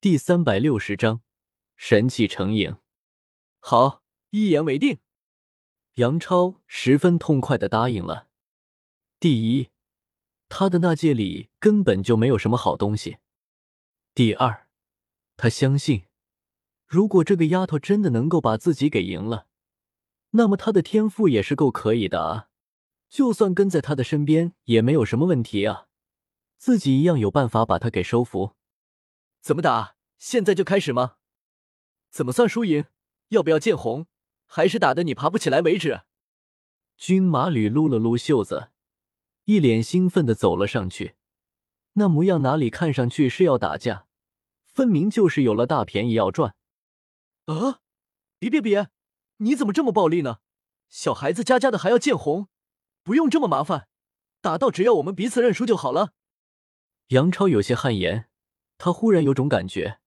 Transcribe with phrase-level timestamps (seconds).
[0.00, 1.22] 第三百六十章
[1.74, 2.76] 神器成影。
[3.58, 4.98] 好，一言为定。
[5.94, 8.28] 杨超十分痛快的答应了。
[9.18, 9.70] 第一，
[10.48, 13.14] 他的那戒里根本就没有什么好东西；
[14.14, 14.68] 第二，
[15.36, 16.04] 他相信，
[16.86, 19.48] 如果这个丫头真的能够把自己给赢了，
[20.30, 22.50] 那么他的天赋也是够可以的啊！
[23.08, 25.88] 就算跟在他的身边也没有什么问题啊，
[26.56, 28.54] 自己一样有办法把他给收服。
[29.40, 29.96] 怎么打？
[30.18, 31.16] 现在就开始吗？
[32.10, 32.86] 怎么算输赢？
[33.28, 34.06] 要不要见红？
[34.46, 36.02] 还是打的你爬不起来为止？
[36.96, 38.70] 军马吕撸了撸袖子，
[39.44, 41.16] 一脸兴奋的走了上去，
[41.92, 44.06] 那模样哪里看上去是要打架，
[44.64, 46.56] 分明就是有了大便宜要赚。
[47.46, 47.80] 啊！
[48.38, 48.88] 别别别！
[49.38, 50.38] 你怎么这么暴力呢？
[50.88, 52.48] 小孩子家家的还要见红，
[53.02, 53.88] 不用这么麻烦，
[54.40, 56.12] 打到只要我们彼此认输就好了。
[57.08, 58.27] 杨超有些汗颜。
[58.78, 59.98] 他忽然有种感觉，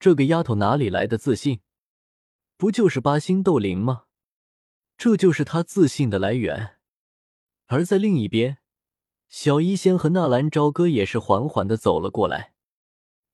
[0.00, 1.60] 这个丫头哪里来的自信？
[2.56, 4.04] 不就是八星斗灵吗？
[4.96, 6.78] 这就是她自信的来源。
[7.66, 8.58] 而在另一边，
[9.28, 12.54] 小医仙和纳兰朝歌也是缓缓的走了过来。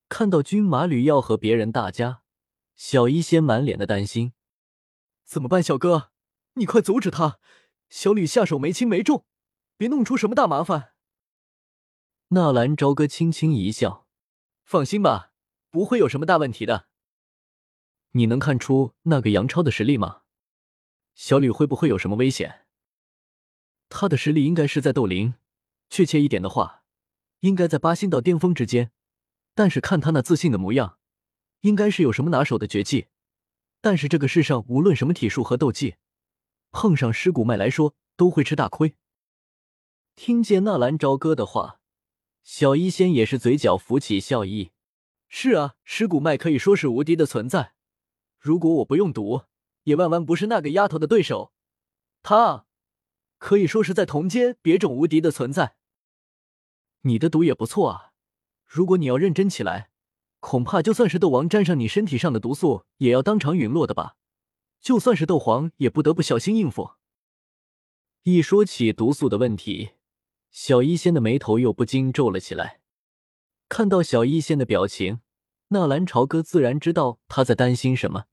[0.08, 2.22] 看到军马吕要和别人打架，
[2.74, 4.32] 小医仙满脸的担心：
[5.24, 5.62] 怎么办？
[5.62, 6.10] 小哥，
[6.54, 7.38] 你快阻止他！
[7.88, 9.24] 小吕下手没轻没重，
[9.76, 10.94] 别弄出什么大麻烦。
[12.28, 14.01] 纳兰朝歌轻轻一笑。
[14.64, 15.32] 放心吧，
[15.70, 16.88] 不会有什么大问题的。
[18.12, 20.22] 你能看出那个杨超的实力吗？
[21.14, 22.66] 小吕会不会有什么危险？
[23.88, 25.34] 他的实力应该是在斗灵，
[25.90, 26.84] 确切一点的话，
[27.40, 28.92] 应该在八星到巅峰之间。
[29.54, 30.98] 但是看他那自信的模样，
[31.60, 33.08] 应该是有什么拿手的绝技。
[33.82, 35.96] 但是这个世上无论什么体术和斗技，
[36.70, 38.94] 碰上尸骨脉来说都会吃大亏。
[40.14, 41.81] 听见纳兰朝歌的话。
[42.42, 44.72] 小医仙也是嘴角浮起笑意，
[45.28, 47.74] 是啊，尸骨脉可以说是无敌的存在。
[48.38, 49.42] 如果我不用毒，
[49.84, 51.52] 也万万不是那个丫头的对手。
[52.22, 52.66] 她
[53.38, 55.76] 可以说是在同阶别种无敌的存在。
[57.02, 58.12] 你的毒也不错啊，
[58.64, 59.90] 如果你要认真起来，
[60.40, 64.16] 恐怕就算是斗王沾上你身体上的毒素，也要当场陨落的吧？
[64.80, 66.92] 就算是斗皇，也不得不小心应付。
[68.24, 69.90] 一说起毒素的问题。
[70.52, 72.82] 小医仙的眉头又不禁皱了起来。
[73.70, 75.20] 看到小医仙的表情，
[75.68, 78.26] 纳兰朝歌自然知道他在担心什么。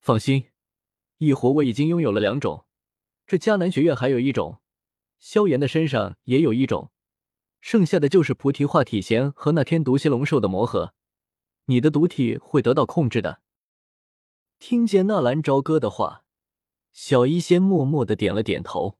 [0.00, 0.50] 放心，
[1.18, 2.66] 异火我已经拥有了两种，
[3.24, 4.60] 这迦南学院还有一种，
[5.20, 6.90] 萧炎的身上也有一种，
[7.60, 10.92] 剩下的就是菩提化体弦和那天毒蝎龙兽的魔核。
[11.66, 13.42] 你的毒体会得到控制的。
[14.58, 16.24] 听见纳兰朝歌的话，
[16.90, 18.98] 小医仙默默的点了点头。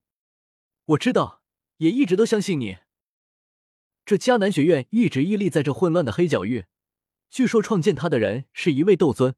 [0.85, 1.38] 我知道。
[1.79, 2.79] 也一直都相信你。
[4.05, 6.67] 这迦南学院一直屹立在这混乱的黑角域，
[7.29, 9.35] 据说创建它的人是一位斗尊，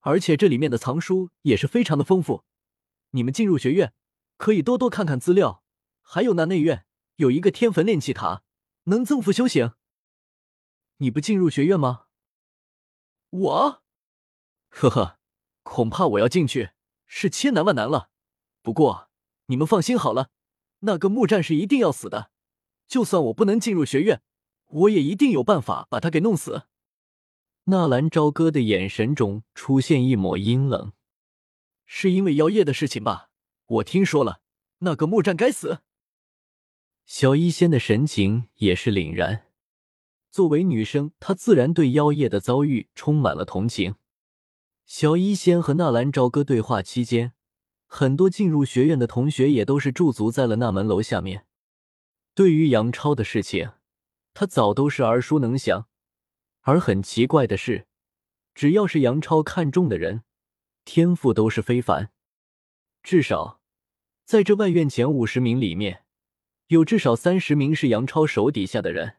[0.00, 2.44] 而且这里面的藏书也是非常的丰富。
[3.10, 3.94] 你们进入学院
[4.36, 5.64] 可以多多看看资料，
[6.00, 6.86] 还有那内院
[7.16, 8.42] 有一个天坟炼气塔，
[8.84, 9.72] 能增幅修行。
[10.98, 12.06] 你不进入学院吗？
[13.30, 13.82] 我，
[14.68, 15.18] 呵呵，
[15.62, 16.70] 恐怕我要进去
[17.06, 18.10] 是千难万难了。
[18.62, 19.10] 不过
[19.46, 20.30] 你们放心好了。
[20.80, 22.30] 那个木战士一定要死的，
[22.86, 24.22] 就算我不能进入学院，
[24.66, 26.62] 我也一定有办法把他给弄死。
[27.64, 30.92] 纳兰朝歌的眼神中出现一抹阴冷，
[31.84, 33.30] 是因为妖夜的事情吧？
[33.66, 34.40] 我听说了，
[34.78, 35.80] 那个木战该死。
[37.04, 39.46] 小医仙的神情也是凛然，
[40.30, 43.96] 作为女生，她自然对妖夜的遭遇充满了同情。
[44.86, 47.34] 小医仙和纳兰朝歌对话期间。
[47.90, 51.46] 很多进入学院的同学也都是驻足在了那门楼下面。
[52.34, 53.72] 对于杨超的事情，
[54.34, 55.88] 他早都是耳熟能详。
[56.60, 57.88] 而很奇怪的是，
[58.54, 60.22] 只要是杨超看中的人，
[60.84, 62.12] 天赋都是非凡。
[63.02, 63.60] 至少
[64.24, 66.04] 在这外院前五十名里面，
[66.66, 69.16] 有至少三十名是杨超手底下的人。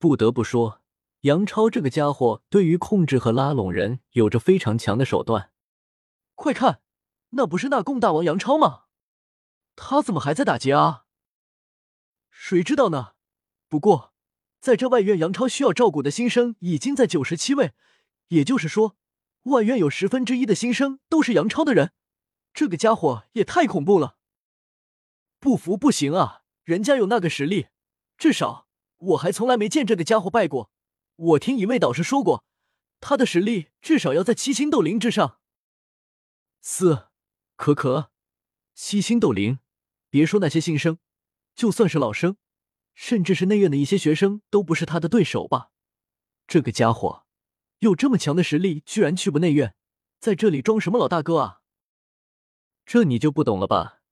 [0.00, 0.82] 不得不说，
[1.20, 5.52] 杨超这个家伙对于控制和拉拢人有着非常强的手段。
[6.34, 6.80] 快看！
[7.30, 8.84] 那不是那贡大王杨超吗？
[9.76, 11.04] 他怎么还在打劫啊？
[12.30, 13.14] 谁知道呢？
[13.68, 14.14] 不过
[14.60, 17.74] 在这外院，杨超需要照顾的新生已经在九十七位，
[18.28, 18.96] 也就是说，
[19.44, 21.92] 外院有十分之一的新生都是杨超的人。
[22.54, 24.16] 这个家伙也太恐怖了！
[25.38, 26.42] 不服不行啊！
[26.64, 27.68] 人家有那个实力，
[28.16, 28.66] 至少
[28.96, 30.70] 我还从来没见这个家伙败过。
[31.14, 32.44] 我听一位导师说过，
[33.00, 35.38] 他的实力至少要在七星斗灵之上。
[36.60, 37.07] 四。
[37.58, 38.12] 可可，
[38.72, 39.58] 七星斗灵，
[40.08, 40.98] 别说那些新生，
[41.56, 42.36] 就算是老生，
[42.94, 45.72] 甚至是内院的一些学生，都不是他的对手吧？
[46.46, 47.26] 这个家伙
[47.80, 49.74] 有这么强的实力，居然去不内院，
[50.20, 51.60] 在这里装什么老大哥啊？
[52.86, 54.02] 这你就不懂了吧？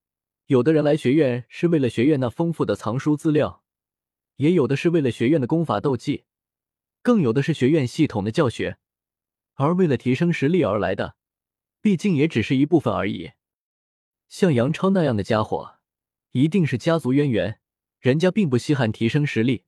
[0.47, 3.63] 有的人来学院是为了学院那丰富的藏书资料，
[4.37, 6.25] 也有的是为了学院的功法斗技，
[7.01, 8.79] 更有的是学院系统的教学。
[9.55, 11.15] 而为了提升实力而来的，
[11.81, 13.31] 毕竟也只是一部分而已。
[14.29, 15.79] 像杨超那样的家伙，
[16.33, 17.61] 一定是家族渊源，
[17.99, 19.65] 人家并不稀罕提升实力，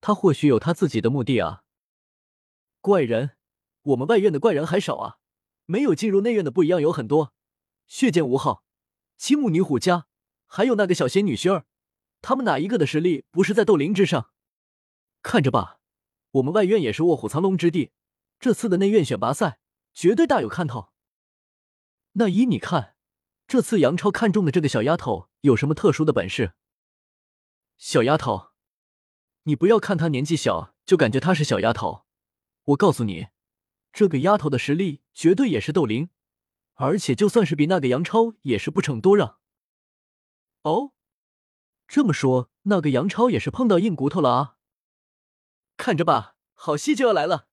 [0.00, 1.64] 他或许有他自己的目的啊。
[2.80, 3.32] 怪人，
[3.82, 5.18] 我们外院的怪人还少啊，
[5.66, 7.34] 没有进入内院的不一样有很多。
[7.86, 8.64] 血剑五号、
[9.16, 10.06] 青木女虎家，
[10.46, 11.66] 还有那个小仙女薰儿，
[12.22, 14.30] 他们哪一个的实力不是在斗灵之上？
[15.22, 15.80] 看着吧，
[16.30, 17.90] 我们外院也是卧虎藏龙之地。
[18.38, 19.58] 这次的内院选拔赛
[19.92, 20.92] 绝对大有看头。
[22.12, 22.94] 那依你看，
[23.50, 26.52] 这次杨超看中的这个小丫头有什么特殊的本事？
[27.76, 28.50] 小丫头，
[29.42, 32.04] 你不要看她年纪小就感觉她是小丫头。
[32.66, 33.26] 我告诉你，
[33.92, 36.10] 这个丫头的实力绝对也是斗灵，
[36.74, 39.38] 而且就算是比那个杨超也是不逞多让。
[40.62, 40.92] 哦，
[41.88, 44.56] 这么说，那个杨超也是碰到硬骨头了啊！
[45.76, 47.48] 看着吧，好戏就要来了。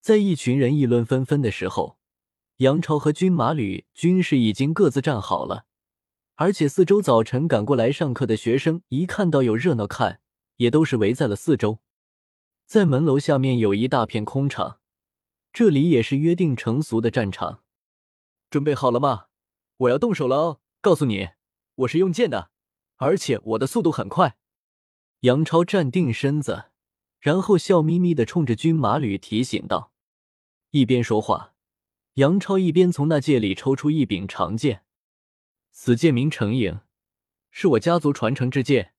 [0.00, 1.97] 在一群人议论纷纷的时候，
[2.58, 5.66] 杨超和军马吕军士已经各自站好了，
[6.34, 10.20] 而且四周早晨赶过来上课的学生一看到有热闹看，
[10.56, 11.78] 也都是围在了四周。
[12.66, 14.80] 在门楼下面有一大片空场，
[15.52, 17.62] 这里也是约定成俗的战场。
[18.50, 19.26] 准备好了吗？
[19.76, 20.60] 我要动手了哦！
[20.80, 21.28] 告诉你，
[21.76, 22.50] 我是用剑的，
[22.96, 24.36] 而且我的速度很快。
[25.20, 26.66] 杨超站定身子。
[27.20, 29.92] 然后笑眯眯的冲着军马吕提醒道，
[30.70, 31.52] 一边说话，
[32.18, 34.84] 杨超一边从那戒里抽出一柄长剑。
[35.70, 36.80] 此剑名成影，
[37.52, 38.92] 是我家族传承之剑，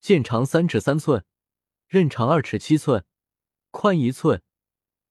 [0.00, 1.24] 剑长三尺三寸，
[1.86, 3.04] 刃长二尺七寸，
[3.70, 4.42] 宽一寸。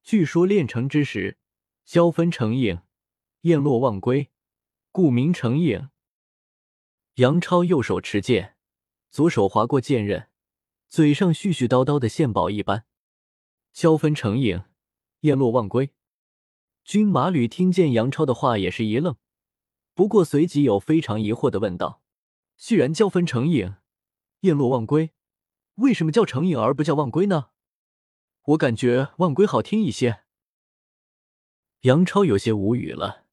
[0.04, 1.38] 据说炼成之时，
[1.86, 2.82] 交分成影，
[3.42, 4.30] 雁落忘归，
[4.92, 5.90] 故名成影。
[7.14, 8.58] 杨超右手持剑，
[9.10, 10.28] 左手划过剑刃。
[10.90, 12.86] 嘴上絮絮叨叨的献宝一般，
[13.72, 14.66] 交分成影，
[15.22, 15.94] 雁落忘归。
[16.86, 19.16] 军马吕听见杨超的话也是一愣，
[19.96, 22.04] 不过随即有非常疑惑的问道
[22.58, 23.78] ：“既然叫分成影，
[24.42, 25.10] 雁落忘归，
[25.78, 27.48] 为什么叫成影而不叫忘归呢？
[28.44, 30.22] 我感觉忘归好听一些。”
[31.82, 33.26] 杨超有些无语了。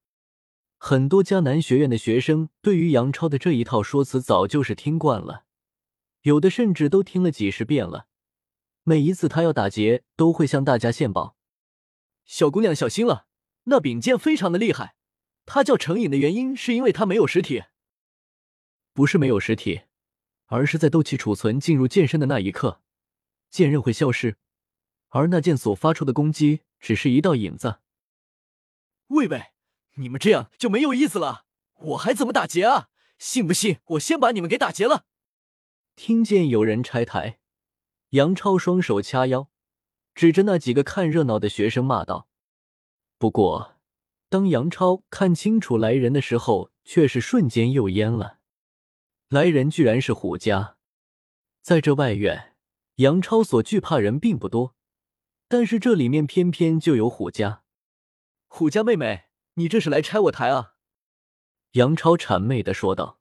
[0.79, 5.45] 很多迦南学院的学生对于杨超的这一套说辞早就是听惯了。
[6.23, 8.07] 有的甚至都听了几十遍了，
[8.83, 11.37] 每一次他要打劫，都会向大家献宝。
[12.25, 13.27] 小姑娘小心了，
[13.65, 14.97] 那柄剑非常的厉害。
[15.45, 17.65] 它叫成影的原因，是因为它没有实体，
[18.93, 19.83] 不是没有实体，
[20.47, 22.81] 而是在斗气储存进入剑身的那一刻，
[23.51, 24.37] 剑刃会消失，
[25.09, 27.81] 而那剑所发出的攻击只是一道影子。
[29.09, 29.47] 喂喂，
[29.97, 31.45] 你们这样就没有意思了，
[31.81, 32.89] 我还怎么打劫啊？
[33.19, 35.07] 信不信我先把你们给打劫了？
[35.97, 37.39] 听见有人拆台，
[38.11, 39.51] 杨超双手掐腰，
[40.15, 42.29] 指着那几个看热闹的学生骂道
[43.23, 43.77] ：“不过，
[44.29, 48.41] 当杨超看清楚来人的时候，却是瞬间又焉了。
[49.29, 50.77] 来人居然是虎家！
[51.61, 52.57] 在这外院，
[52.97, 54.75] 杨超所惧怕人并不多，
[55.47, 57.63] 但是这里面偏偏就有虎家。
[58.49, 60.75] 虎家妹妹，你这是来拆我台啊？”
[61.79, 63.21] 杨超谄媚的说道：“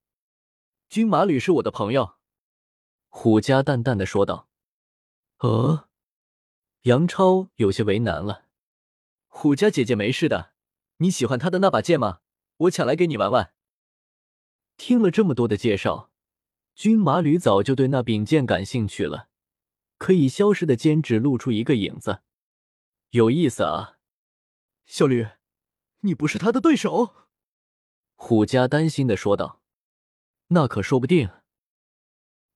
[0.90, 2.16] 军马吕是我的朋友。”
[3.10, 4.50] 虎家淡淡的说道
[5.42, 5.88] ：“呃。”
[6.90, 8.46] 杨超有些为难了。
[9.34, 10.52] 虎家姐姐没事的，
[10.98, 12.20] 你喜欢她的那把剑吗？
[12.58, 13.54] 我抢来给你玩玩。
[14.78, 16.12] 听了这么多的介绍，
[16.76, 19.30] 军马吕早就对那柄剑感兴趣了。
[19.98, 22.22] 可以消失的剑只露出一个影子，
[23.12, 23.98] 有意思啊！
[24.86, 25.26] 小吕，
[26.02, 27.16] 你不是他的对手。
[28.16, 29.62] 虎家担心的说道
[30.50, 31.30] ：“那可说不定。”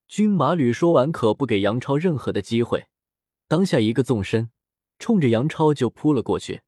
[0.08, 2.88] 军马吕说完，可不给杨超任何的机会，
[3.48, 4.51] 当下一个纵身，
[5.00, 6.62] 冲着杨超就扑了过去。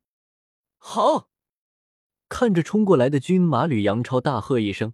[0.77, 1.29] 好！
[2.29, 4.93] 看着冲过来的军马吕，杨超大喝一声。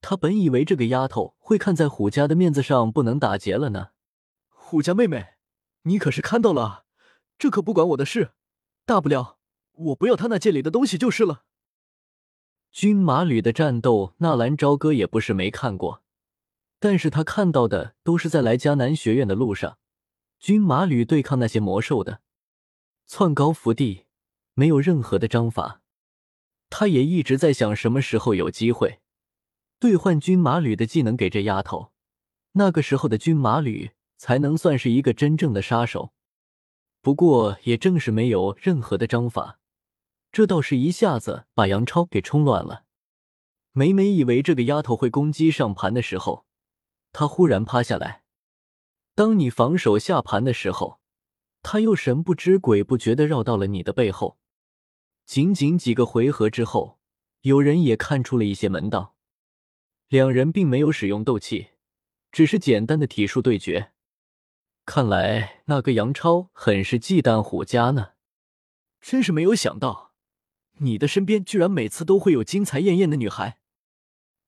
[0.00, 3.88] 他本以为这个丫头会看在虎家的面子上，不能打劫了呢。
[4.48, 5.34] 虎家妹妹，
[5.82, 6.84] 你可是看到了，
[7.36, 8.30] 这可不管我的事，
[8.86, 9.38] 大不了
[9.72, 11.44] 我不要他那剑里的东西就是了。
[12.70, 16.02] 军马吕的战斗，纳兰朝歌也不是没看过。
[16.78, 19.78] 但是他看到的都是在来迦南学院的路上，
[20.38, 22.20] 军马吕对抗那些魔兽的，
[23.06, 24.04] 窜高伏地，
[24.58, 25.82] 没有任何的章法。
[26.68, 28.98] 他也一直在想什么时候有机会
[29.78, 31.92] 兑换军马吕的技能给这丫头，
[32.54, 36.12] 那个时候的军马吕才能算是一个真正的杀手。
[37.00, 39.60] 不过也正是没有任何的章法，
[40.32, 42.82] 这倒是一下子把杨超给冲乱了。
[43.70, 46.44] 每每以为这个丫头会攻击上盘的时候，
[47.12, 48.24] 她忽然趴下来；
[49.14, 50.98] 当你防守下盘的时候，
[51.62, 54.36] 她又神不知鬼不觉的绕到了你的背后。
[55.28, 56.98] 仅仅几个回合之后，
[57.42, 59.14] 有人也看出了一些门道。
[60.08, 61.72] 两人并没有使用斗气，
[62.32, 63.92] 只是简单的体术对决。
[64.86, 68.12] 看来那个杨超很是忌惮虎家呢。
[69.02, 70.14] 真是没有想到，
[70.78, 73.58] 你的身边居然每次都会有金才艳艳的女孩，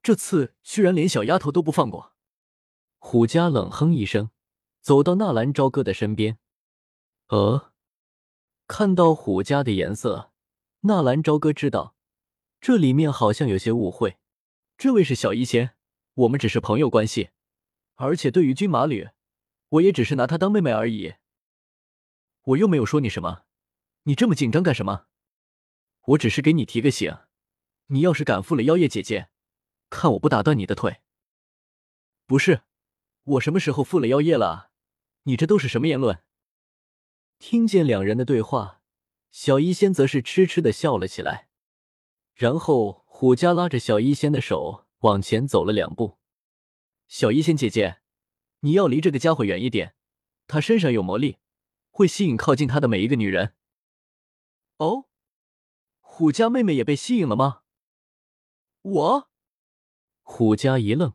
[0.03, 2.15] 这次居然连小丫头都不放过。
[2.99, 4.31] 虎家冷哼一声，
[4.81, 6.39] 走到纳兰朝歌的身边。
[7.29, 7.71] 呃，
[8.67, 10.33] 看到虎家的颜色，
[10.83, 11.95] 纳兰朝歌知道
[12.59, 14.17] 这里面好像有些误会。
[14.79, 15.75] 这位是小医仙，
[16.15, 17.31] 我们只是朋友关系，
[17.97, 19.11] 而且对于军马吕，
[19.69, 21.17] 我也只是拿她当妹妹而已。
[22.45, 23.43] 我又没有说你什么，
[24.05, 25.05] 你这么紧张干什么？
[26.07, 27.15] 我只是给你提个醒，
[27.89, 29.29] 你要是敢负了妖夜姐姐，
[29.91, 31.03] 看我不打断你的腿。
[32.25, 32.63] 不是，
[33.25, 34.71] 我什么时候负了妖夜了？
[35.25, 36.23] 你这都是什么言论？
[37.39, 38.80] 听见两人的对话，
[39.31, 41.49] 小医仙则是痴痴的笑了起来，
[42.35, 43.01] 然后。
[43.21, 46.19] 虎家拉着小医仙的手往前走了两步。
[47.07, 48.01] 小医仙姐姐，
[48.61, 49.95] 你要离这个家伙远一点，
[50.47, 51.37] 他身上有魔力，
[51.91, 53.55] 会吸引靠近他的每一个女人。
[54.79, 55.11] 哦，
[56.01, 57.61] 虎家妹妹也被吸引了吗？
[58.81, 59.31] 我？
[60.23, 61.13] 虎家一愣，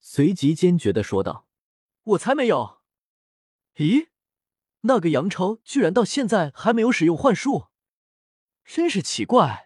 [0.00, 1.46] 随即坚决的说道
[2.02, 2.80] ：“我才没有！
[3.76, 4.08] 咦，
[4.86, 7.66] 那个杨超居然到现在还没有使用幻术，
[8.64, 9.65] 真是奇怪。”